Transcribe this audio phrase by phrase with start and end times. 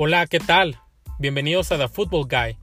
[0.00, 0.80] Hola, ¿qué tal?
[1.18, 2.56] Bienvenidos a The Football Guy.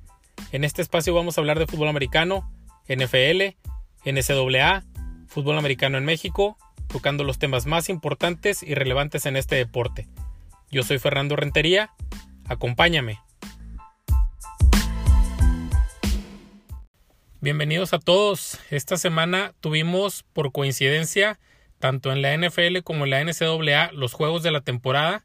[0.53, 2.49] En este espacio vamos a hablar de fútbol americano,
[2.87, 3.57] NFL,
[4.05, 4.85] NCAA,
[5.27, 10.07] fútbol americano en México, tocando los temas más importantes y relevantes en este deporte.
[10.71, 11.91] Yo soy Fernando Rentería,
[12.47, 13.19] acompáñame.
[17.41, 18.59] Bienvenidos a todos.
[18.69, 21.37] Esta semana tuvimos, por coincidencia,
[21.79, 25.21] tanto en la NFL como en la NCAA, los juegos de la temporada.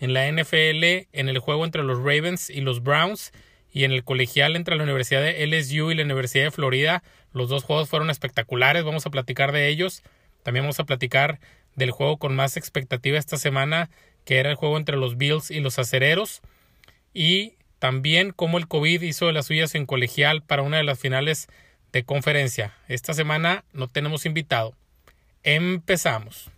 [0.00, 3.32] En la NFL, en el juego entre los Ravens y los Browns,
[3.72, 7.02] y en el colegial entre la Universidad de LSU y la Universidad de Florida.
[7.32, 10.02] Los dos juegos fueron espectaculares, vamos a platicar de ellos.
[10.42, 11.38] También vamos a platicar
[11.76, 13.90] del juego con más expectativa esta semana,
[14.24, 16.40] que era el juego entre los Bills y los Acereros.
[17.14, 20.98] Y también cómo el COVID hizo de las suyas en colegial para una de las
[20.98, 21.46] finales
[21.92, 22.74] de conferencia.
[22.88, 24.74] Esta semana no tenemos invitado.
[25.42, 26.50] Empezamos.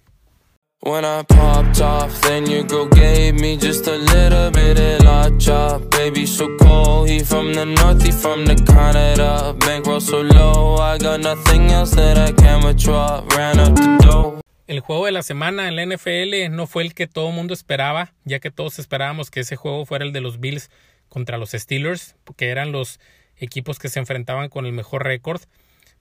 [0.85, 5.31] When I popped off, then your girl gave me just a little bit of la
[5.39, 5.89] chop.
[5.93, 9.55] Baby, so cold, he from the north, he from the Canada.
[9.61, 13.23] Bankroll so low, I got nothing else that I can withdraw.
[13.37, 14.41] Ran up the dough.
[14.67, 17.55] El juego de la semana en la NFL no fue el que todo el mundo
[17.55, 20.69] esperaba, ya que todos esperábamos que ese juego fuera el de los Bills
[21.09, 22.99] contra los Steelers, que eran los
[23.37, 25.43] equipos que se enfrentaban con el mejor récord.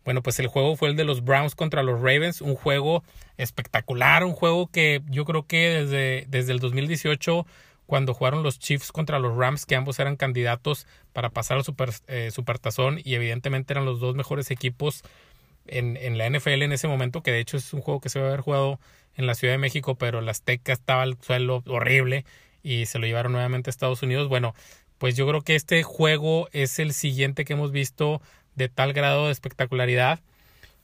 [0.04, 3.04] Bueno, pues el juego fue el de los Browns contra los Ravens, un juego
[3.38, 7.46] espectacular, un juego que yo creo que desde, desde el 2018,
[7.86, 11.92] cuando jugaron los Chiefs contra los Rams, que ambos eran candidatos para pasar al super,
[12.08, 15.04] eh, Supertazón y evidentemente eran los dos mejores equipos
[15.68, 18.20] en, en, la NFL en ese momento, que de hecho es un juego que se
[18.20, 18.80] va a haber jugado
[19.16, 22.26] en la Ciudad de México, pero la Azteca estaba al suelo horrible
[22.64, 24.30] y se lo llevaron nuevamente a Estados Unidos.
[24.30, 24.56] Bueno,
[24.98, 28.22] pues yo creo que este juego es el siguiente que hemos visto
[28.62, 30.20] de tal grado de espectacularidad.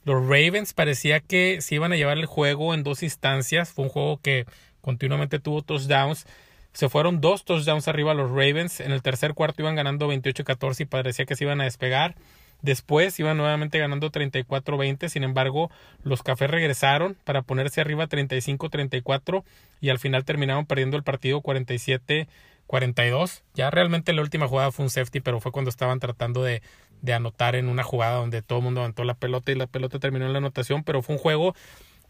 [0.04, 3.72] Los Ravens parecía que se iban a llevar el juego en dos instancias.
[3.72, 4.46] Fue un juego que
[4.80, 6.26] continuamente tuvo touchdowns.
[6.72, 8.80] Se fueron dos touchdowns arriba los Ravens.
[8.80, 12.14] En el tercer cuarto iban ganando 28-14 y parecía que se iban a despegar.
[12.62, 15.08] Después iban nuevamente ganando 34-20.
[15.08, 15.70] Sin embargo,
[16.02, 19.44] los Cafés regresaron para ponerse arriba 35-34
[19.80, 22.28] y al final terminaron perdiendo el partido 47
[22.68, 23.44] 42.
[23.54, 26.62] Ya realmente la última jugada fue un safety, pero fue cuando estaban tratando de,
[27.00, 29.98] de anotar en una jugada donde todo el mundo aventó la pelota y la pelota
[29.98, 31.54] terminó en la anotación, pero fue un juego,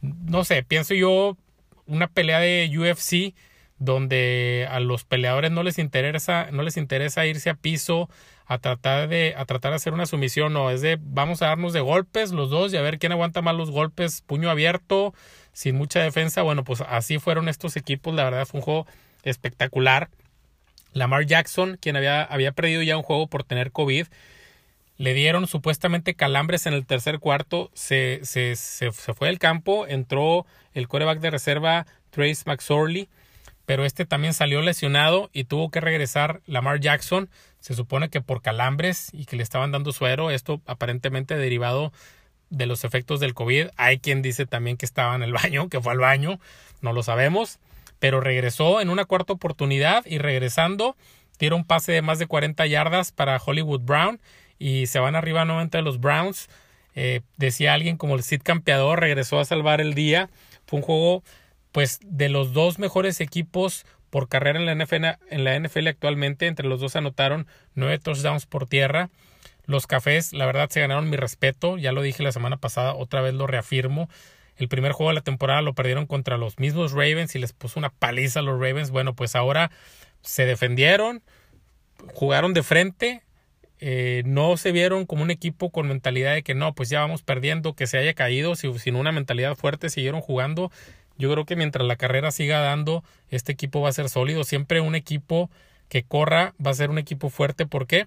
[0.03, 1.37] no sé, pienso yo,
[1.87, 3.35] una pelea de UFC
[3.79, 8.11] donde a los peleadores no les interesa, no les interesa irse a piso
[8.47, 11.73] a tratar de, a tratar de hacer una sumisión, no, es de vamos a darnos
[11.73, 15.15] de golpes los dos y a ver quién aguanta más los golpes, puño abierto,
[15.53, 16.43] sin mucha defensa.
[16.43, 18.87] Bueno, pues así fueron estos equipos, la verdad fue un juego
[19.23, 20.11] espectacular.
[20.99, 24.07] Lamar Jackson, quien había, perdido ya un juego por tener COVID,
[24.97, 30.45] le dieron supuestamente calambres en el tercer cuarto, se, se, se, fue del campo, entró
[30.75, 33.09] el coreback de reserva Trace McSorley,
[33.65, 37.31] pero este también salió lesionado y tuvo que regresar Lamar Jackson,
[37.61, 41.93] se supone que por calambres y que le estaban dando suero, esto aparentemente derivado
[42.51, 43.69] de los efectos del COVID.
[43.77, 46.41] Hay quien dice también que estaba en el baño, que fue al baño,
[46.81, 47.61] no lo sabemos
[47.99, 50.97] pero regresó en una cuarta oportunidad y regresando
[51.37, 54.21] tiró un pase de más de 40 yardas para Hollywood Brown
[54.59, 56.49] y se van arriba nuevamente los Browns.
[56.95, 60.31] Eh, decía alguien como el Sid Campeador regresó a salvar el día.
[60.67, 61.23] Fue un juego
[61.73, 66.47] pues de los dos mejores equipos por carrera en la NFL, en la NFL actualmente.
[66.47, 69.11] Entre los dos anotaron nueve touchdowns por tierra.
[69.67, 71.79] Los cafés, la verdad, se ganaron mi respeto.
[71.79, 74.09] Ya lo dije la semana pasada, otra vez lo reafirmo.
[74.59, 77.79] El primer juego de la temporada lo perdieron contra los mismos Ravens y les puso
[77.79, 78.91] una paliza a los Ravens.
[78.91, 79.71] Bueno, pues ahora
[80.21, 81.23] se defendieron,
[82.13, 83.23] jugaron de frente,
[83.81, 87.23] eh, no se vieron como un equipo con mentalidad de que no, pues ya vamos
[87.23, 90.73] perdiendo, que se haya caído, sino una mentalidad fuerte, siguieron jugando.
[91.17, 94.45] Yo creo que mientras la carrera siga dando, este equipo va a ser sólido.
[94.45, 95.51] Siempre un equipo
[95.89, 97.67] que corra va a ser un equipo fuerte.
[97.67, 98.07] ¿Por qué?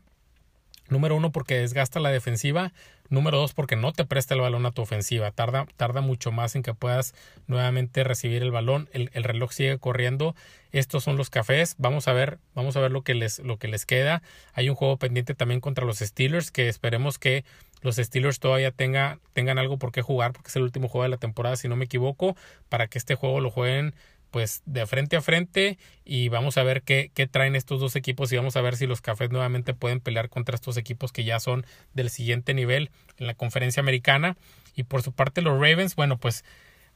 [0.90, 2.74] Número uno, porque desgasta la defensiva.
[3.12, 5.30] Número dos, porque no te presta el balón a tu ofensiva.
[5.32, 7.14] Tarda, tarda mucho más en que puedas
[7.46, 8.88] nuevamente recibir el balón.
[8.94, 10.34] El, reloj sigue corriendo.
[10.72, 11.76] Estos son los cafés.
[11.78, 14.24] Vamos a ver, vamos a ver lo que les, lo que les queda.
[14.53, 17.44] Hay un juego pendiente también contra los Steelers, que esperemos que
[17.82, 21.09] los Steelers todavía tenga, tengan algo por qué jugar, porque es el último juego de
[21.09, 22.38] la temporada, si no me equivoco,
[22.70, 23.94] para que este juego lo jueguen
[24.32, 28.32] pues de frente a frente y vamos a ver qué, qué, traen estos dos equipos
[28.32, 31.40] y vamos a ver si los cafés nuevamente pueden pelear contra estos equipos que ya
[31.40, 34.38] son del siguiente nivel en la conferencia americana.
[34.74, 36.44] Y por su parte los Ravens bueno pues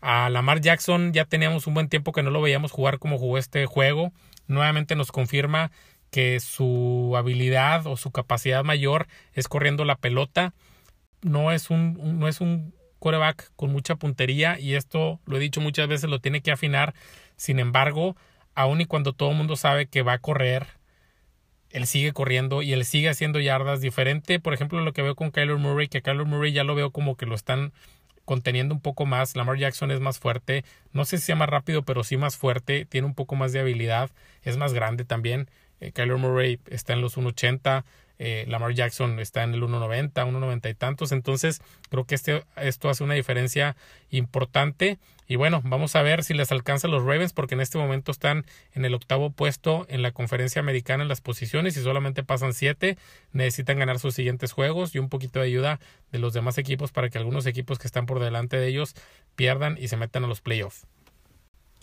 [0.01, 3.37] a Lamar Jackson ya teníamos un buen tiempo que no lo veíamos jugar como jugó
[3.37, 4.13] este juego.
[4.47, 5.71] Nuevamente nos confirma
[6.11, 10.53] que su habilidad o su capacidad mayor es corriendo la pelota.
[11.21, 15.61] No es un no es un coreback con mucha puntería y esto lo he dicho
[15.61, 16.95] muchas veces lo tiene que afinar
[17.35, 18.15] sin embargo,
[18.53, 20.67] aun y cuando todo el mundo sabe que va a correr,
[21.69, 24.39] él sigue corriendo y él sigue haciendo yardas diferente.
[24.39, 27.17] Por ejemplo, lo que veo con Kyler Murray, que Kyler Murray ya lo veo como
[27.17, 27.73] que lo están
[28.23, 29.35] conteniendo un poco más.
[29.35, 30.63] Lamar Jackson es más fuerte.
[30.93, 32.85] No sé si sea más rápido, pero sí más fuerte.
[32.85, 34.09] Tiene un poco más de habilidad.
[34.41, 35.49] Es más grande también.
[35.79, 37.83] Eh, Kyler Murray está en los 1.80.
[38.19, 41.11] Eh, Lamar Jackson está en el 1.90, 1.90 y tantos.
[41.11, 43.75] Entonces, creo que este, esto hace una diferencia
[44.09, 44.99] importante.
[45.27, 48.45] Y bueno, vamos a ver si les alcanza los Ravens, porque en este momento están
[48.73, 52.97] en el octavo puesto en la conferencia americana en las posiciones y solamente pasan siete.
[53.31, 55.79] Necesitan ganar sus siguientes juegos y un poquito de ayuda
[56.11, 58.95] de los demás equipos para que algunos equipos que están por delante de ellos
[59.35, 60.85] pierdan y se metan a los playoffs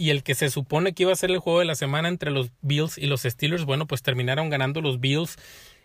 [0.02, 2.32] y el que se supone que iba a ser el juego de la semana entre
[2.32, 5.37] los Bills y los Steelers, bueno, pues terminaron ganando los Bills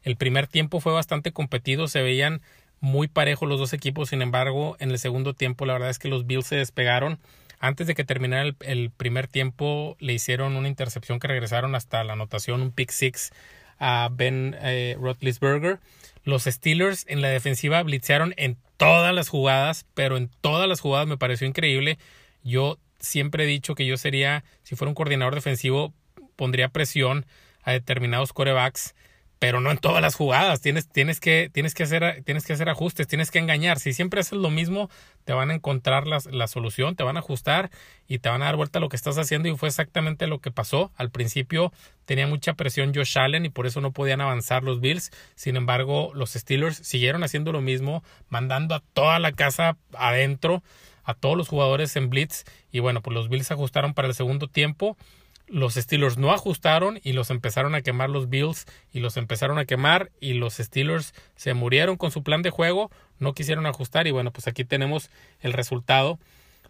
[0.03, 2.41] el primer tiempo fue bastante competido, se veían
[2.79, 6.09] muy parejos los dos equipos, sin embargo, en el segundo tiempo la verdad es que
[6.09, 7.19] los Bills se despegaron.
[7.59, 12.13] Antes de que terminara el, primer tiempo, le hicieron una intercepción que regresaron hasta la
[12.13, 13.31] anotación, un pick six
[13.79, 15.79] a Ben eh, Roethlisberger.
[16.23, 21.07] Los Steelers en la defensiva blitzearon en todas las jugadas, pero en todas las jugadas
[21.07, 21.97] me pareció increíble.
[22.43, 25.93] Yo siempre he dicho que yo sería, si fuera un coordinador defensivo,
[26.35, 27.25] pondría presión
[27.63, 28.93] a determinados corebacks
[29.39, 30.61] pero no en todas las jugadas.
[30.61, 33.79] Tienes, tienes, que, tienes, que hacer, tienes que hacer ajustes, tienes que engañar.
[33.79, 34.89] Si siempre haces lo mismo,
[35.25, 37.69] te van a encontrar la, la, solución, te van a ajustar
[38.07, 39.47] y te van a dar vuelta a lo que estás haciendo.
[39.47, 40.91] Y fue exactamente lo que pasó.
[40.95, 41.71] Al principio
[42.05, 45.11] tenía mucha presión Josh Allen y por eso no podían avanzar los Bills.
[45.35, 50.63] Sin embargo, los Steelers siguieron haciendo lo mismo, mandando a toda la casa adentro,
[51.03, 52.43] a todos los jugadores en blitz.
[52.71, 54.97] Y bueno, pues los Bills ajustaron para el segundo tiempo
[55.47, 59.65] los Steelers no ajustaron y los empezaron a quemar los Bills y los empezaron a
[59.65, 64.11] quemar y los Steelers se murieron con su plan de juego, no quisieron ajustar y
[64.11, 65.09] bueno, pues aquí tenemos
[65.39, 66.19] el resultado.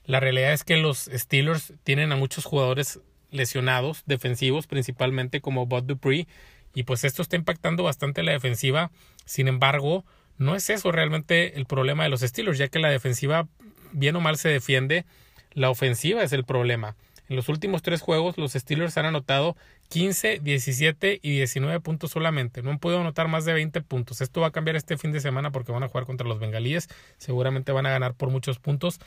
[0.06, 3.00] La realidad es que los Steelers tienen a muchos jugadores
[3.31, 6.27] lesionados, defensivos principalmente como Bud Dupree
[6.74, 8.91] y pues esto está impactando bastante la defensiva.
[9.25, 10.06] Sin embargo,
[10.38, 13.47] no es eso realmente el problema de los Steelers, ya que la defensiva
[13.91, 15.06] bien o mal se defiende,
[15.53, 16.95] la ofensiva es el problema.
[17.29, 19.57] En los últimos tres juegos, los Steelers han anotado
[19.89, 22.62] 15, 17 y 19 puntos solamente.
[22.62, 24.21] No han podido anotar más de 20 puntos.
[24.21, 26.88] Esto va a cambiar este fin de semana porque van a jugar contra los bengalíes.
[27.18, 29.00] Seguramente van a ganar por muchos puntos.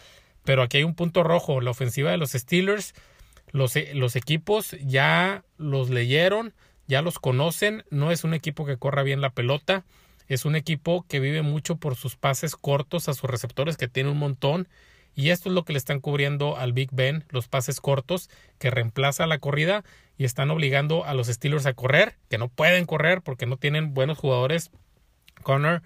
[0.45, 1.61] Pero aquí hay un punto rojo.
[1.61, 2.95] La ofensiva de los Steelers,
[3.53, 6.53] los, los equipos ya los leyeron,
[6.87, 7.85] ya los conocen.
[7.91, 9.85] No es un equipo que corra bien la pelota.
[10.29, 14.11] Es un equipo que vive mucho por sus pases cortos a sus receptores, que tiene
[14.11, 14.69] un montón
[15.21, 18.71] y esto es lo que le están cubriendo al Big Ben, los pases cortos, que
[18.71, 19.85] reemplaza la corrida
[20.17, 23.93] y están obligando a los Steelers a correr, que no pueden correr porque no tienen
[23.93, 24.71] buenos jugadores.
[25.43, 25.83] Connor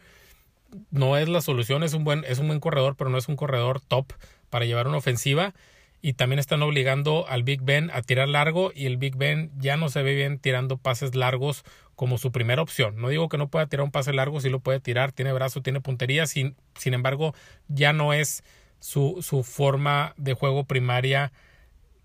[0.93, 3.35] no es la solución, es un buen, es un buen corredor, pero no es un
[3.35, 4.13] corredor top
[4.51, 5.53] para llevar una ofensiva.
[6.01, 9.77] Y también están obligando al Big Ben a tirar largo y el Big Ben ya
[9.77, 11.65] no se ve bien tirando pases largos
[11.97, 13.01] como su primera opción.
[13.01, 15.61] No digo que no pueda tirar un pase largo, sí lo puede tirar, tiene brazo,
[15.61, 17.35] tiene puntería, sin, sin embargo
[17.67, 18.45] ya no es
[18.85, 21.33] su, su forma de juego primaria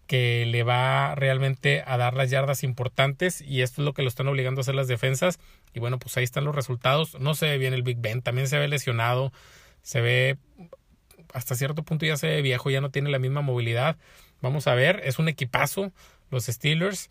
[0.07, 4.07] que le va realmente a dar las yardas importantes y esto es lo que lo
[4.07, 5.39] están obligando a hacer las defensas.
[5.73, 7.19] Y bueno pues ahí están los resultados.
[7.19, 9.33] No se ve bien el Big Ben también se ve lesionado
[9.81, 10.37] se ve
[11.33, 13.97] hasta cierto punto ya se ve viejo ya no tiene la misma movilidad.
[14.41, 15.91] Vamos a ver es un equipazo
[16.31, 17.09] los Steelers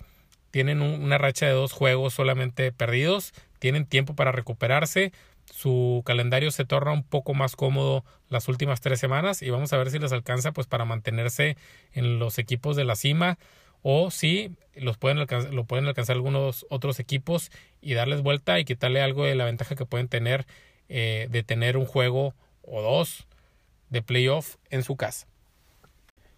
[0.50, 5.12] tienen una racha de dos juegos solamente perdidos tienen tiempo para recuperarse
[5.52, 9.78] su calendario se torna un poco más cómodo las últimas tres semanas y vamos a
[9.78, 11.56] ver si les alcanza pues para mantenerse
[11.92, 13.38] en los equipos de la cima
[13.82, 17.50] o si los pueden alcanzar, lo pueden alcanzar algunos otros equipos
[17.80, 20.46] y darles vuelta y quitarle algo de la ventaja que pueden tener
[20.88, 23.26] eh, de tener un juego o dos
[23.90, 25.26] de playoff en su casa.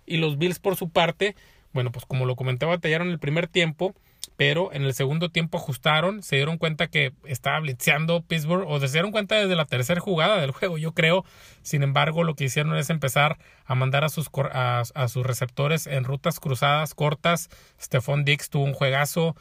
[0.06, 1.36] Y los Bills por su parte,
[1.72, 3.94] bueno pues como lo comentaba, batallaron el primer tiempo
[4.36, 8.88] pero en el segundo tiempo ajustaron, se dieron cuenta que estaba blitzeando Pittsburgh, o se
[8.88, 11.24] dieron cuenta desde la tercera jugada del juego, yo creo.
[11.62, 16.04] Sin embargo, lo que hicieron es empezar a mandar a sus, a, sus receptores en
[16.04, 17.50] rutas cruzadas cortas.
[17.78, 19.36] Stephon Dix tuvo un juegazo,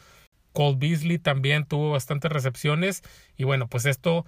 [0.51, 3.01] Cole Beasley también tuvo bastantes recepciones,
[3.37, 4.25] y bueno, pues esto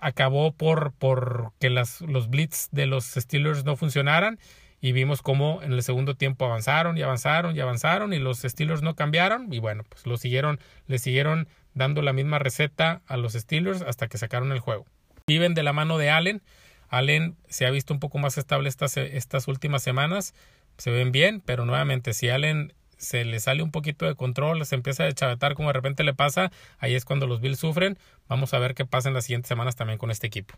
[0.00, 4.38] acabó por, por que los blitz de los Steelers no funcionaran
[4.82, 8.82] y vimos cómo en el segundo tiempo avanzaron y avanzaron y avanzaron y los Steelers
[8.82, 10.58] no cambiaron y bueno, pues lo siguieron,
[10.88, 14.84] le siguieron dando la misma receta a los Steelers hasta que sacaron el juego.
[15.26, 16.42] Viven de la mano de Allen.
[16.88, 20.34] Allen se ha visto un poco más estable estas, estas últimas semanas.
[20.78, 24.74] Se ven bien, pero nuevamente si Allen se le sale un poquito de control, se
[24.74, 27.98] empieza a chavetar como de repente le pasa, ahí es cuando los Bills sufren.
[28.28, 30.56] Vamos a ver qué pasa en las siguientes semanas también con este equipo.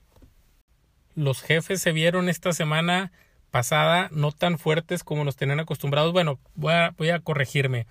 [1.15, 3.13] Los jefes se vieron esta semana
[3.55, 6.13] pasada no tan fuertes como nos tenían acostumbrados.
[6.13, 7.87] Bueno, voy a, voy a corregirme.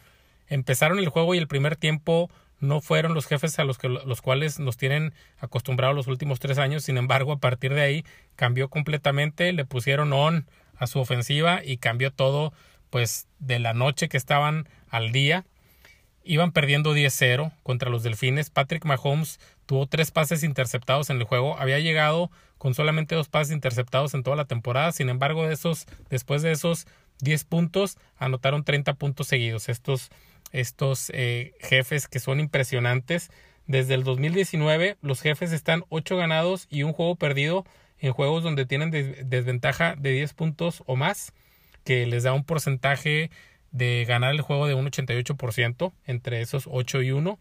[0.50, 2.30] Empezaron el juego y el primer tiempo
[2.60, 6.58] no fueron los jefes a los, que, los cuales nos tienen acostumbrados los últimos tres
[6.58, 6.84] años.
[6.84, 8.06] Sin embargo, a partir de ahí
[8.36, 12.52] cambió completamente, le pusieron on a su ofensiva y cambió todo,
[12.90, 15.46] pues de la noche que estaban al día.
[16.26, 18.50] Iban perdiendo 10-0 contra los Delfines.
[18.50, 21.58] Patrick Mahomes tuvo tres pases interceptados en el juego.
[21.58, 24.92] Había llegado con solamente dos pases interceptados en toda la temporada.
[24.92, 26.88] Sin embargo, esos, después de esos
[27.22, 29.70] 10 puntos, anotaron 30 puntos seguidos.
[29.70, 30.10] Estos
[30.54, 33.30] estos eh, jefes que son impresionantes.
[33.66, 37.66] Desde el 2019 los jefes están 8 ganados y un juego perdido
[38.00, 41.34] en juegos donde tienen desventaja de 10 puntos o más,
[41.84, 43.32] que les da un porcentaje
[43.72, 47.40] de ganar el juego de un 88% entre esos 8 y 1,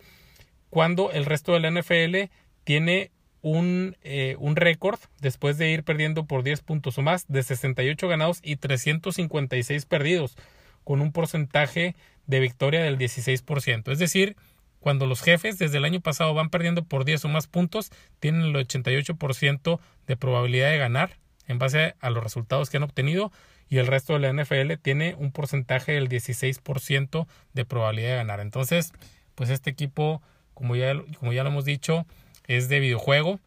[0.72, 2.32] cuando el resto de la NFL
[2.64, 3.10] tiene
[3.42, 8.08] un, eh, un récord después de ir perdiendo por 10 puntos o más de 68
[8.08, 10.34] ganados y 356 perdidos,
[10.82, 11.94] con un porcentaje
[12.26, 13.92] de victoria del 16%.
[13.92, 14.34] Es decir,
[14.80, 18.40] cuando los jefes desde el año pasado van perdiendo por 10 o más puntos, tienen
[18.40, 23.30] el 88% de probabilidad de ganar en base a los resultados que han obtenido
[23.68, 28.40] y el resto de la NFL tiene un porcentaje del 16% de probabilidad de ganar.
[28.40, 28.94] Entonces,
[29.34, 30.22] pues este equipo,
[30.54, 32.06] como ya, como ya lo hemos dicho,
[32.46, 33.40] es de videojuego.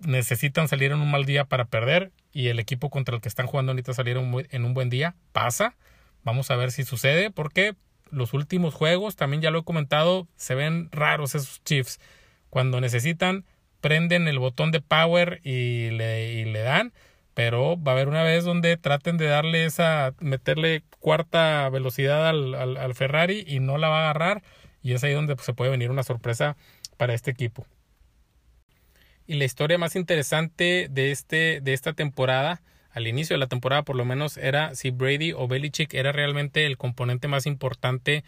[0.00, 3.46] Necesitan salir en un mal día para perder y el equipo contra el que están
[3.46, 5.14] jugando ahorita salieron en un buen día.
[5.32, 5.74] Pasa.
[6.22, 7.74] Vamos a ver si sucede porque
[8.10, 12.00] los últimos juegos, también ya lo he comentado, se ven raros esos Chiefs.
[12.50, 13.44] Cuando necesitan,
[13.80, 16.92] prenden el botón de power y le, y le dan,
[17.34, 22.54] pero va a haber una vez donde traten de darle esa, meterle cuarta velocidad al,
[22.54, 24.42] al, Ferrari y no la va a agarrar,
[24.82, 26.56] y es ahí donde se puede venir una sorpresa
[26.96, 27.66] para este equipo.
[29.26, 33.82] Y la historia más interesante de, este, de esta temporada al inicio de la temporada
[33.82, 38.24] por lo menos era si Brady o Belichick era realmente el componente más importante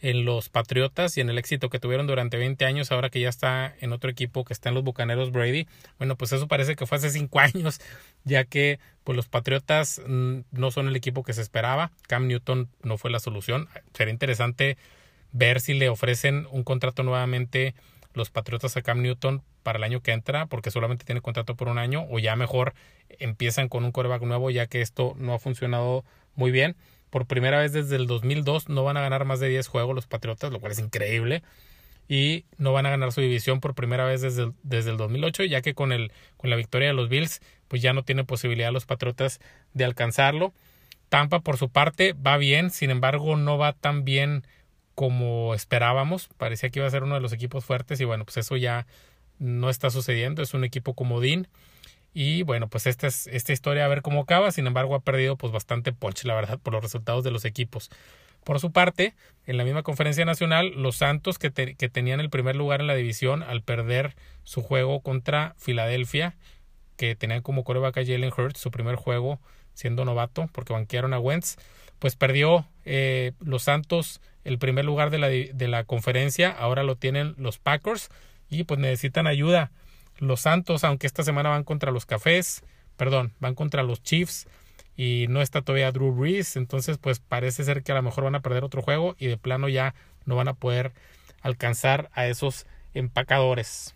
[0.00, 3.28] en los Patriotas y en el éxito que tuvieron durante 20 años, ahora que ya
[3.28, 5.66] está en otro equipo que está en los Bucaneros Brady.
[5.98, 7.80] Bueno, pues eso parece que fue hace 5 años,
[8.24, 11.90] ya que pues los Patriotas mm, no son el equipo que se esperaba.
[12.06, 13.68] Cam Newton no fue la solución.
[13.94, 14.76] Sería interesante
[15.34, 17.74] ver si le ofrecen un contrato nuevamente
[18.14, 21.68] los Patriotas a Cam Newton para el año que entra, porque solamente tiene contrato por
[21.68, 22.72] un año, o ya mejor
[23.18, 26.04] empiezan con un coreback nuevo, ya que esto no ha funcionado
[26.36, 26.76] muy bien.
[27.10, 30.06] Por primera vez desde el 2002 no van a ganar más de 10 juegos los
[30.06, 31.42] Patriotas, lo cual es increíble.
[32.08, 35.44] Y no van a ganar su división por primera vez desde el, desde el 2008,
[35.44, 38.72] ya que con, el, con la victoria de los Bills, pues ya no tiene posibilidad
[38.72, 39.40] los Patriotas
[39.72, 40.52] de alcanzarlo.
[41.08, 44.44] Tampa, por su parte, va bien, sin embargo, no va tan bien
[44.94, 46.28] como esperábamos.
[46.36, 48.86] Parecía que iba a ser uno de los equipos fuertes y bueno, pues eso ya
[49.38, 50.42] no está sucediendo.
[50.42, 51.48] Es un equipo comodín.
[52.12, 54.52] Y bueno, pues esta es esta historia a ver cómo acaba.
[54.52, 57.90] Sin embargo, ha perdido pues bastante punch, la verdad, por los resultados de los equipos.
[58.44, 59.14] Por su parte,
[59.46, 62.94] en la misma conferencia nacional, los Santos que, que tenían el primer lugar en la
[62.94, 66.36] división al perder su juego contra Filadelfia,
[66.96, 69.40] que tenían como coreback a Jalen Hurts, su primer juego
[69.74, 71.56] siendo novato, porque banquearon a Wentz,
[71.98, 76.96] pues perdió eh, los Santos el primer lugar de la, de la conferencia, ahora lo
[76.96, 78.10] tienen los Packers
[78.48, 79.70] y pues necesitan ayuda.
[80.18, 82.62] Los Santos, aunque esta semana van contra los Cafés,
[82.96, 84.46] perdón, van contra los Chiefs
[84.96, 88.34] y no está todavía Drew Brees, entonces pues parece ser que a lo mejor van
[88.34, 90.92] a perder otro juego y de plano ya no van a poder
[91.42, 93.94] alcanzar a esos empacadores.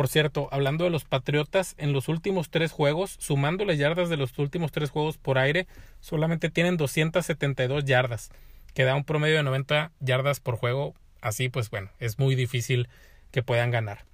[0.00, 4.16] Por cierto, hablando de los Patriotas, en los últimos tres juegos, sumando las yardas de
[4.16, 5.66] los últimos tres juegos por aire,
[6.00, 8.30] solamente tienen 272 yardas,
[8.72, 10.94] que da un promedio de 90 yardas por juego.
[11.20, 12.88] Así pues, bueno, es muy difícil
[13.30, 14.06] que puedan ganar.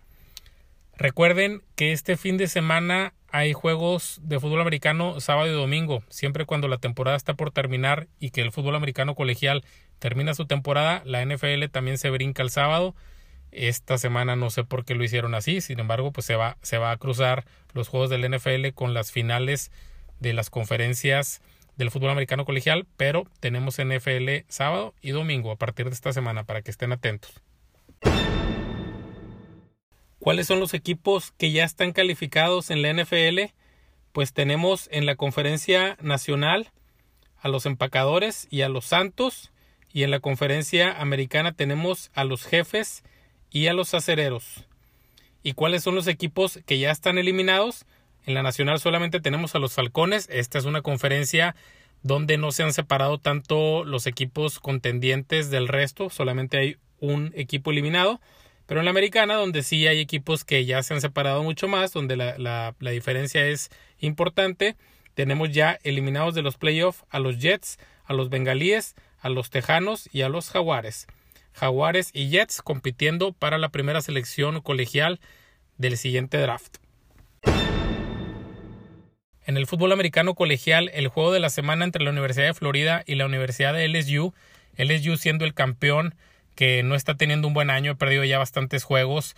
[0.97, 6.47] Recuerden que este fin de semana hay juegos de fútbol americano sábado y domingo, siempre
[6.47, 9.63] cuando la temporada está por terminar y que el fútbol americano colegial
[10.01, 12.97] termina su temporada, la NFL también se brinca el sábado
[13.57, 16.79] esta semana no sé por qué lo hicieron así, sin embargo, pues se va, se
[16.79, 19.71] va a cruzar los juegos del NFL con las finales
[20.21, 21.41] de las conferencias
[21.77, 26.45] del fútbol americano colegial, pero tenemos NFL sábado y domingo a partir de esta semana
[26.45, 27.33] para que estén atentos.
[30.19, 33.53] ¿Cuáles son los equipos que ya están calificados en la NFL?
[34.13, 36.73] Pues tenemos en la conferencia nacional
[37.37, 39.53] a los empacadores y a los santos
[39.93, 43.05] y en la conferencia americana tenemos a los jefes
[43.51, 44.65] y a los acereros.
[45.43, 47.87] ¿Y cuáles son los equipos que ya están eliminados?
[48.27, 50.29] En la nacional solamente tenemos a los Falcones.
[50.31, 51.55] Esta es una conferencia
[52.03, 57.71] donde no se han separado tanto los equipos contendientes del resto, solamente hay un equipo
[57.71, 58.21] eliminado.
[58.67, 61.93] Pero en la americana, donde sí hay equipos que ya se han separado mucho más,
[61.93, 64.77] donde la, la, la diferencia es importante,
[65.15, 70.09] tenemos ya eliminados de los playoffs a los Jets, a los Bengalíes, a los Tejanos
[70.13, 71.07] y a los Jaguares.
[71.57, 75.21] Jaguares y Jets compitiendo para la primera selección colegial
[75.79, 76.77] del siguiente draft.
[79.47, 83.05] En el fútbol americano colegial, el juego de la semana entre la Universidad de Florida
[83.07, 84.35] y la Universidad de LSU,
[84.77, 86.15] LSU siendo el campeón
[86.55, 89.35] que no está teniendo un buen año, ha perdido ya bastantes juegos,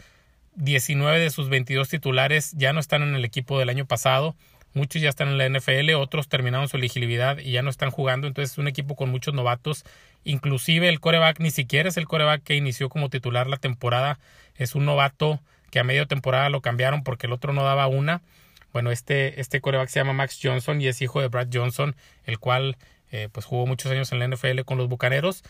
[0.57, 4.35] 19 de sus 22 titulares ya no están en el equipo del año pasado,
[4.75, 8.27] muchos ya están en la NFL, otros terminaron su elegibilidad y ya no están jugando,
[8.27, 9.85] entonces es un equipo con muchos novatos,
[10.25, 14.19] inclusive el coreback ni siquiera es el coreback que inició como titular la temporada,
[14.57, 18.23] es un novato que a medio temporada lo cambiaron porque el otro no daba una,
[18.73, 22.39] bueno, este, este coreback se llama Max Johnson y es hijo de Brad Johnson, el
[22.39, 22.77] cual
[23.11, 25.43] eh, pues jugó muchos años en la NFL con los Bucaneros.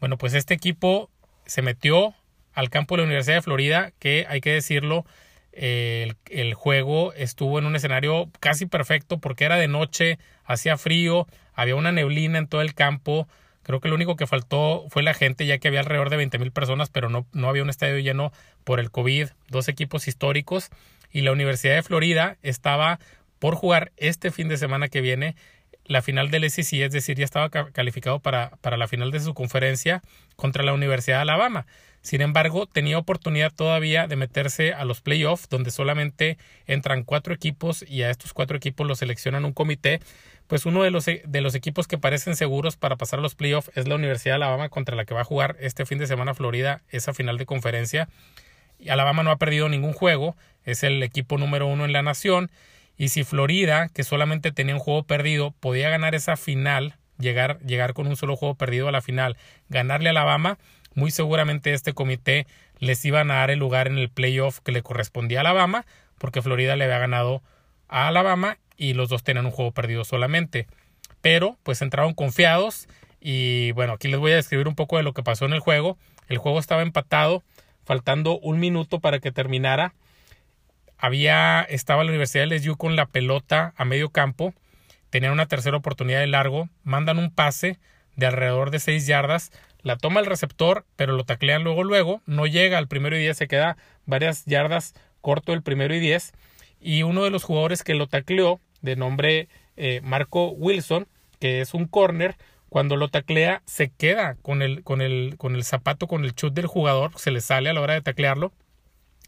[0.00, 1.10] Bueno, pues este equipo
[1.44, 2.14] se metió
[2.54, 5.04] al campo de la Universidad de Florida, que hay que decirlo,
[5.52, 11.26] el, el, juego estuvo en un escenario casi perfecto porque era de noche, hacía frío,
[11.54, 13.28] había una neblina en todo el campo.
[13.62, 16.38] Creo que lo único que faltó fue la gente, ya que había alrededor de 20
[16.38, 18.32] mil personas, pero no, no había un estadio lleno
[18.64, 19.28] por el COVID.
[19.48, 20.70] Dos equipos históricos
[21.12, 22.98] y la Universidad de Florida estaba
[23.38, 25.36] por jugar este fin de semana que viene
[25.84, 29.34] la final del SEC, es decir, ya estaba calificado para, para la final de su
[29.34, 30.02] conferencia
[30.36, 31.66] contra la Universidad de Alabama.
[32.02, 37.84] Sin embargo, tenía oportunidad todavía de meterse a los playoffs, donde solamente entran cuatro equipos
[37.88, 40.00] y a estos cuatro equipos los seleccionan un comité.
[40.48, 43.70] Pues uno de los, de los equipos que parecen seguros para pasar a los playoffs
[43.76, 46.34] es la Universidad de Alabama, contra la que va a jugar este fin de semana
[46.34, 48.08] Florida, esa final de conferencia.
[48.88, 52.50] Alabama no ha perdido ningún juego, es el equipo número uno en la nación.
[52.98, 57.94] Y si Florida, que solamente tenía un juego perdido, podía ganar esa final, llegar, llegar
[57.94, 59.36] con un solo juego perdido a la final,
[59.68, 60.58] ganarle a Alabama,
[60.94, 62.46] muy seguramente este comité
[62.78, 65.86] les iban a dar el lugar en el playoff que le correspondía a Alabama,
[66.18, 67.42] porque Florida le había ganado
[67.88, 70.66] a Alabama y los dos tenían un juego perdido solamente.
[71.20, 72.88] Pero pues entraron confiados
[73.20, 75.60] y bueno, aquí les voy a describir un poco de lo que pasó en el
[75.60, 75.96] juego.
[76.28, 77.44] El juego estaba empatado
[77.84, 79.94] faltando un minuto para que terminara.
[80.98, 84.54] Había, estaba la Universidad de LSU con la pelota a medio campo,
[85.10, 87.78] tenían una tercera oportunidad de largo, mandan un pase
[88.16, 89.50] de alrededor de seis yardas,
[89.82, 93.36] la toma el receptor, pero lo taclean luego, luego, no llega al primero y diez,
[93.36, 96.32] se queda varias yardas corto el primero y diez,
[96.80, 101.06] y uno de los jugadores que lo tacleó, de nombre eh, Marco Wilson,
[101.38, 102.36] que es un corner,
[102.68, 106.54] cuando lo taclea se queda con el, con el, con el zapato, con el chut
[106.54, 108.52] del jugador, se le sale a la hora de taclearlo,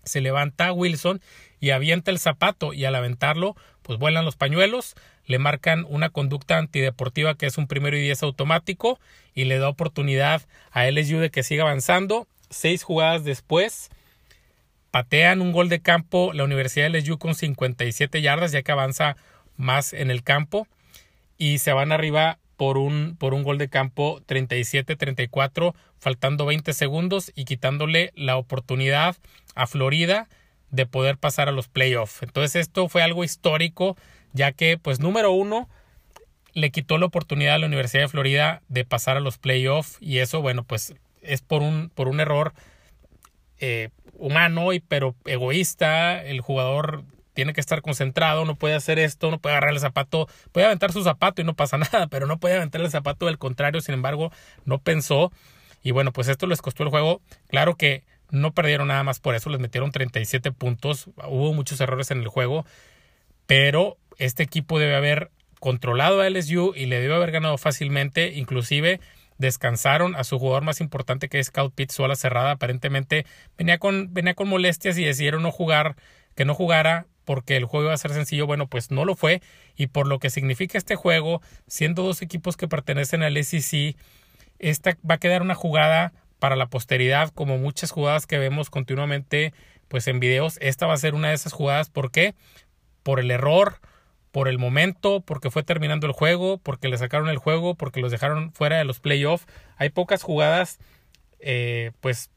[0.04, 1.20] se levanta Wilson
[1.60, 4.94] y avienta el zapato y al aventarlo pues vuelan los pañuelos,
[5.26, 8.98] le marcan una conducta antideportiva que es un primero y diez automático
[9.34, 12.26] y le da oportunidad a LSU de que siga avanzando.
[12.50, 13.90] Seis jugadas después
[14.90, 19.16] patean un gol de campo la Universidad de LSU con 57 yardas ya que avanza
[19.56, 20.68] más en el campo
[21.38, 27.32] y se van arriba por un, por un gol de campo 37-34, faltando 20 segundos
[27.34, 29.16] y quitándole la oportunidad
[29.54, 30.28] a Florida
[30.70, 32.22] de poder pasar a los playoffs.
[32.22, 33.96] Entonces esto fue algo histórico,
[34.34, 35.70] ya que, pues número uno,
[36.52, 40.18] le quitó la oportunidad a la Universidad de Florida de pasar a los playoffs y
[40.18, 42.52] eso, bueno, pues es por un, por un error
[43.58, 46.22] eh, humano y pero egoísta.
[46.22, 50.28] El jugador tiene que estar concentrado, no puede hacer esto, no puede agarrar el zapato,
[50.52, 53.38] puede aventar su zapato y no pasa nada, pero no puede aventar el zapato del
[53.38, 54.30] contrario, sin embargo,
[54.64, 55.32] no pensó.
[55.82, 57.20] Y bueno, pues esto les costó el juego.
[57.48, 62.10] Claro que no perdieron nada más por eso, les metieron 37 puntos, hubo muchos errores
[62.10, 62.64] en el juego,
[63.46, 65.30] pero este equipo debe haber
[65.60, 69.00] controlado a LSU y le debe haber ganado fácilmente, inclusive
[69.38, 73.26] descansaron a su jugador más importante que es Scout Pitt, su ala cerrada, aparentemente
[73.58, 75.96] venía con, venía con molestias y decidieron no jugar,
[76.34, 79.40] que no jugara porque el juego iba a ser sencillo, bueno, pues no lo fue.
[79.76, 83.96] Y por lo que significa este juego, siendo dos equipos que pertenecen al SEC,
[84.58, 89.54] esta va a quedar una jugada para la posteridad, como muchas jugadas que vemos continuamente
[89.88, 92.34] pues en videos, esta va a ser una de esas jugadas, ¿por qué?
[93.04, 93.78] Por el error,
[94.32, 98.10] por el momento, porque fue terminando el juego, porque le sacaron el juego, porque los
[98.10, 99.46] dejaron fuera de los playoffs.
[99.76, 100.80] Hay pocas jugadas,
[101.38, 102.30] eh, pues,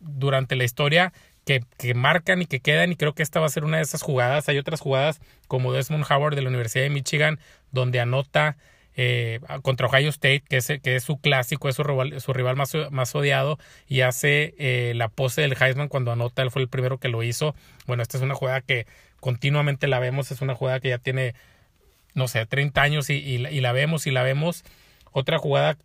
[0.00, 1.12] durante la historia
[1.44, 3.82] que, que, marcan y que quedan y creo que esta va a ser una de
[3.82, 4.48] esas jugadas.
[4.48, 7.38] Hay otras jugadas como Desmond Howard de la Universidad de Michigan
[7.70, 8.56] donde anota
[8.96, 12.56] eh, contra Ohio State, que es, que es su clásico, es su rival, su rival
[12.56, 16.68] más, más odiado y hace eh, la pose del Heisman cuando anota, él fue el
[16.68, 17.54] primero que lo hizo.
[17.86, 18.86] Bueno, esta es una jugada que
[19.24, 21.34] continuamente la vemos, es una jugada que ya tiene,
[22.12, 24.64] no sé, 30 años y, la vemos y la vemos.
[25.12, 25.78] Otra jugada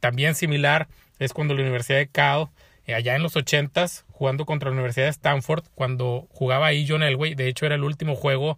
[0.00, 2.48] también similar es cuando la Universidad de Cal
[2.86, 7.02] eh, allá en los ochentas, jugando contra la Universidad de Stanford, cuando jugaba ahí John
[7.02, 8.56] Elway, de hecho era el último juego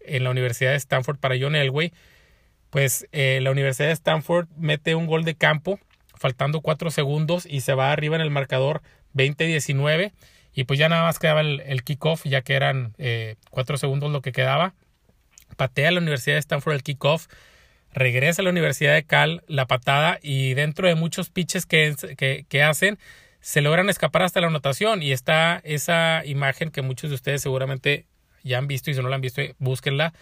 [0.00, 1.92] en la Universidad de Stanford para John Elway,
[2.70, 5.78] pues eh, la Universidad de Stanford mete un gol de campo
[6.16, 8.82] faltando 4 segundos y se va arriba en el marcador
[9.14, 10.10] 20-19
[10.58, 14.22] y pues ya nada más quedaba el, kickoff ya que eran 4 eh, segundos lo
[14.22, 14.74] que quedaba.
[15.56, 17.28] Patea a la Universidad de Stanford el kickoff,
[17.92, 22.44] regresa a la Universidad de Cal la patada y dentro de muchos pitches que, que,
[22.48, 22.98] que hacen
[23.40, 28.06] se logran escapar hasta la anotación y está esa imagen que muchos de ustedes seguramente
[28.42, 30.12] ya han visto y si no la han visto, búsquenla,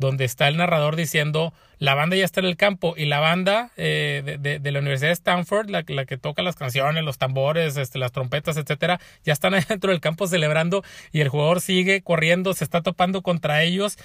[0.00, 3.70] donde está el narrador diciendo la banda ya está en el campo y la banda
[3.76, 7.98] eh, de, la Universidad de Stanford, la, la, que toca las canciones, los tambores, este,
[7.98, 10.82] las trompetas, etcétera, ya están dentro del campo celebrando
[11.12, 13.98] y el jugador sigue corriendo, se está topando contra ellos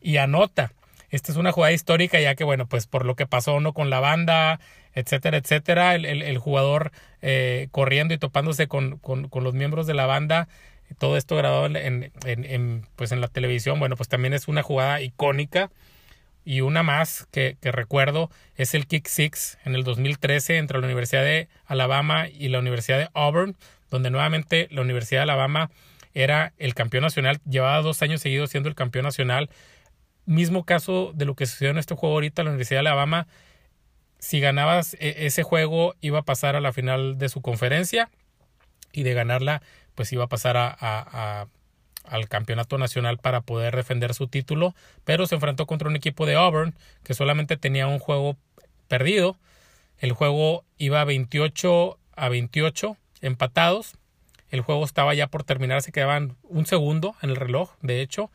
[0.00, 0.72] y anota.
[1.10, 3.88] Esta es una jugada histórica ya que, bueno, pues por lo que pasó no con
[3.88, 4.58] la banda,
[4.94, 6.90] etcétera, etcétera, el, el, jugador
[7.22, 10.48] eh, corriendo y topándose con, con, con los miembros de la banda
[10.98, 15.00] todo esto grabado en, en, pues en la televisión, bueno, pues también es una jugada
[15.00, 15.70] icónica.
[16.44, 20.86] Y una más que, que, recuerdo es el Kick Six en el 2013 entre la
[20.86, 23.56] Universidad de Alabama y la Universidad de Auburn,
[23.90, 25.70] donde nuevamente la Universidad de Alabama
[26.14, 29.50] era el campeón nacional, llevaba dos años seguidos siendo el campeón nacional.
[30.24, 33.26] Mismo caso de lo que sucedió en este juego ahorita, la Universidad de Alabama,
[34.18, 38.08] si ganabas e, ese juego iba a pasar a la final de su conferencia
[38.92, 39.60] y de ganarla
[39.96, 41.48] pues iba a pasar a,
[42.04, 46.36] al campeonato nacional para poder defender su título, pero se enfrentó contra un equipo de
[46.36, 48.36] Auburn que solamente tenía un juego
[48.86, 49.36] perdido.
[49.98, 53.94] El juego iba 28 a 28 empatados.
[54.50, 58.30] El juego estaba ya por terminar, se quedaban un segundo en el reloj, de hecho.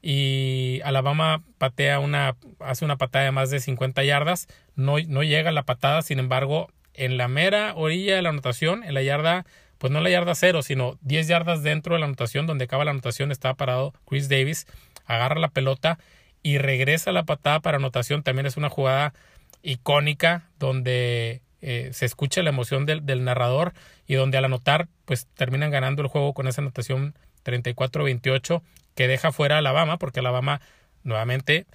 [0.00, 4.48] Y Alabama patea una, hace una patada de más de 50 yardas.
[4.74, 8.94] No, no llega la patada, sin embargo, en la mera orilla de la anotación, en
[8.94, 9.46] la yarda
[9.82, 12.92] pues no la yarda cero, sino 10 yardas dentro de la anotación, donde acaba la
[12.92, 14.68] anotación, estaba parado Chris Davis,
[15.06, 15.98] agarra la pelota
[16.40, 18.22] y regresa la patada para anotación.
[18.22, 19.12] También es una jugada
[19.60, 23.72] icónica donde eh, se escucha la emoción del, del, narrador
[24.06, 28.62] y donde al anotar, pues terminan ganando el juego con esa anotación 34-28
[28.94, 30.60] que deja fuera a Alabama, porque Alabama
[31.02, 31.66] nuevamente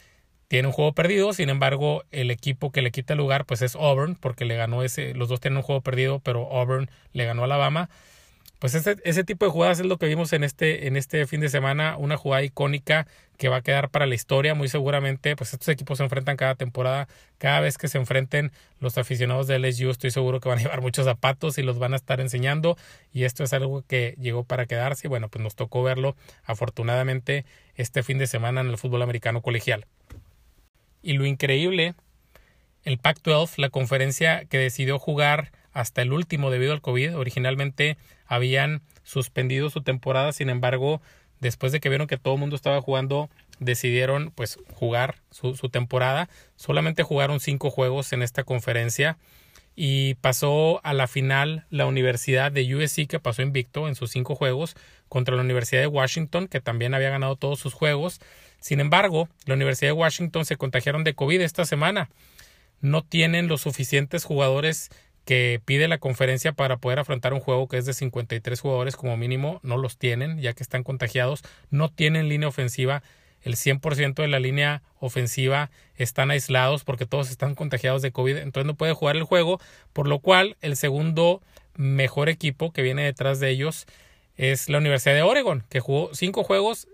[0.47, 3.75] tiene un juego perdido, sin embargo, el equipo que le quita el lugar pues es
[3.75, 7.41] Auburn, porque le ganó ese, los dos tienen un juego perdido, pero Auburn le ganó
[7.41, 7.89] a Alabama.
[8.59, 11.41] Pues ese, ese tipo de jugadas es lo que vimos en este, en este fin
[11.41, 13.05] de semana, una jugada icónica
[13.37, 16.55] que va a quedar para la historia, muy seguramente, pues estos equipos se enfrentan cada
[16.55, 17.07] temporada,
[17.37, 20.81] cada vez que se enfrenten los aficionados de LSU, estoy seguro que van a llevar
[20.81, 22.77] muchos zapatos y los van a estar enseñando,
[23.13, 27.45] y esto es algo que llegó para quedarse, y bueno, pues nos tocó verlo afortunadamente
[27.75, 29.85] este fin de semana en el fútbol americano colegial.
[31.01, 31.95] Y lo increíble,
[32.83, 38.81] el Pac-12, la conferencia que decidió jugar hasta el último debido al COVID, originalmente habían
[39.03, 41.01] suspendido su temporada, sin embargo,
[41.39, 43.29] después de que vieron que todo el mundo estaba jugando,
[43.59, 46.29] decidieron pues jugar su, su temporada.
[46.55, 49.17] Solamente jugaron cinco juegos en esta conferencia
[49.75, 54.33] y pasó a la final la Universidad de USC que pasó invicto en sus cinco
[54.33, 54.75] juegos
[55.07, 58.19] contra la Universidad de Washington que también había ganado todos sus juegos
[58.59, 62.09] sin embargo, la Universidad de Washington se contagiaron de COVID esta semana.
[62.81, 64.89] No tienen los suficientes jugadores
[65.25, 69.17] que pide la conferencia para poder afrontar un juego que es de 53 jugadores como
[69.17, 73.03] mínimo, no los tienen ya que están contagiados, no tienen línea ofensiva,
[73.41, 78.65] el 100% de la línea ofensiva están aislados porque todos están contagiados de COVID, entonces
[78.65, 79.59] no puede jugar el juego,
[79.91, 81.41] por lo cual el segundo
[81.75, 83.85] mejor equipo que viene detrás de ellos
[84.37, 86.87] es la Universidad de Oregon, que jugó cinco juegos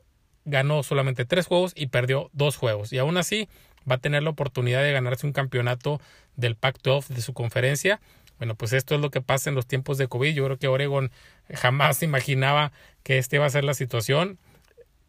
[0.46, 2.94] ganó solamente tres juegos y perdió dos juegos.
[2.94, 3.48] Y aún así
[3.90, 6.02] va a tener la oportunidad de ganarse un campeonato
[6.36, 8.00] del Pac-12 de su conferencia.
[8.38, 10.34] Bueno, pues esto es lo que pasa en los tiempos de COVID.
[10.34, 11.12] Yo creo que Oregon
[11.54, 12.72] jamás imaginaba
[13.04, 14.38] que este iba a ser la situación.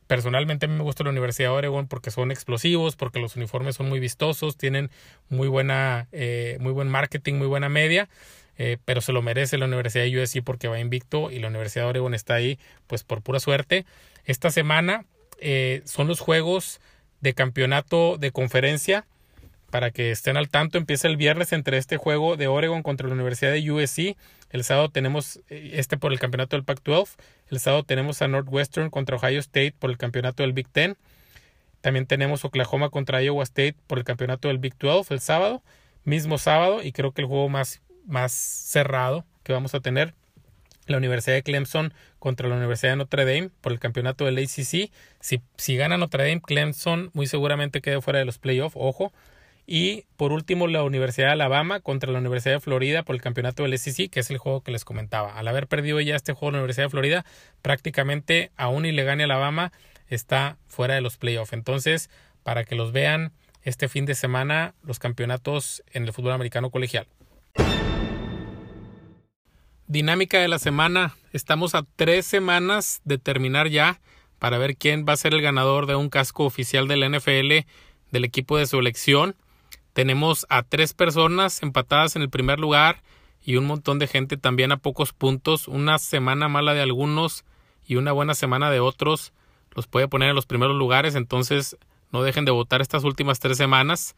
[0.07, 3.77] Personalmente a mí me gusta la Universidad de Oregon porque son explosivos, porque los uniformes
[3.77, 4.91] son muy vistosos, tienen
[5.31, 8.09] muy buena, eh, muy buen marketing, muy buena media.
[8.57, 11.87] Eh, pero se lo merece la Universidad de USC porque va invicto y la Universidad
[11.87, 13.85] de Oregon está ahí pues por pura suerte.
[14.27, 15.07] Esta semana
[15.41, 16.81] eh, son los juegos
[17.21, 19.07] de campeonato de conferencia.
[19.71, 23.15] Para que estén al tanto, empieza el viernes entre este juego de Oregon contra la
[23.15, 24.17] Universidad de USC.
[24.51, 27.17] El sábado tenemos eh, este por el campeonato del Pac-12.
[27.51, 30.97] El sábado tenemos a Northwestern contra Ohio State por el campeonato del Big Ten.
[31.81, 35.63] También tenemos Oklahoma contra Iowa State por el campeonato del Big 12 el sábado.
[36.05, 40.15] Mismo sábado, y creo que el juego más, más cerrado que vamos a tener
[40.87, 44.91] la Universidad de Clemson contra la Universidad de Notre Dame por el campeonato del ACC.
[45.21, 49.13] Si, si gana Notre Dame, Clemson muy seguramente quede fuera de los playoffs, ojo.
[49.67, 53.63] Y por último, la Universidad de Alabama contra la Universidad de Florida por el campeonato
[53.63, 55.39] del SEC, que es el juego que les comentaba.
[55.39, 57.25] Al haber perdido ya este juego la Universidad de Florida,
[57.63, 59.73] prácticamente aún y le gane Alabama,
[60.09, 61.55] está fuera de los playoffs.
[61.55, 62.11] Entonces,
[62.43, 67.07] para que los vean este fin de semana, los campeonatos en el fútbol americano colegial.
[69.87, 71.15] Dinámica de la semana.
[71.35, 74.01] Estamos a tres semanas de terminar ya
[74.39, 77.67] para ver quién va a ser el ganador de un casco oficial del NFL
[78.11, 79.37] del equipo de su elección.
[79.93, 83.03] Tenemos a tres personas empatadas en el primer lugar
[83.45, 85.69] y un montón de gente también a pocos puntos.
[85.69, 87.45] Una semana mala de algunos
[87.87, 89.35] y una buena semana de otros
[89.73, 91.15] los puede poner en los primeros lugares.
[91.15, 91.77] Entonces
[92.11, 94.17] no dejen de votar estas últimas tres semanas.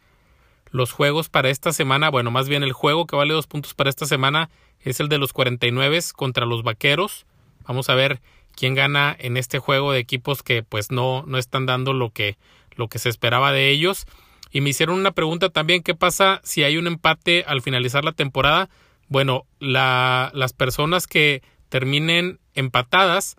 [0.71, 3.91] Los juegos para esta semana, bueno, más bien el juego que vale dos puntos para
[3.91, 4.49] esta semana
[4.87, 7.27] es el de los 49 contra los Vaqueros.
[7.67, 8.21] Vamos a ver
[8.55, 12.39] quién gana en este juego de equipos que pues no, no están dando lo que,
[12.77, 14.07] lo que se esperaba de ellos.
[14.53, 18.13] Y me hicieron una pregunta también, ¿qué pasa si hay un empate al finalizar la
[18.13, 18.71] temporada?
[19.09, 23.37] Bueno, la, las personas que terminen empatadas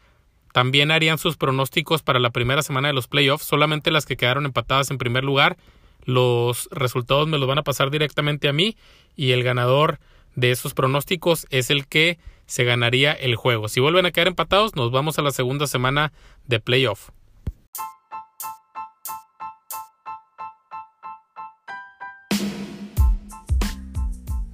[0.51, 4.45] también harían sus pronósticos para la primera semana de los playoffs, solamente las que quedaron
[4.45, 5.55] empatadas en primer lugar.
[6.03, 8.75] Los resultados me los van a pasar directamente a mí
[9.15, 9.99] y el ganador
[10.37, 13.67] de esos pronósticos es el que se ganaría el juego.
[13.67, 16.13] Si vuelven a quedar empatados, nos vamos a la segunda semana
[16.45, 17.09] de playoff.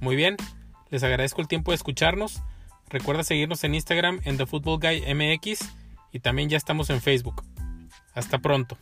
[0.00, 0.36] Muy bien,
[0.90, 2.42] les agradezco el tiempo de escucharnos.
[2.88, 5.68] Recuerda seguirnos en Instagram en The Football Guy MX
[6.12, 7.42] y también ya estamos en Facebook.
[8.14, 8.78] Hasta pronto.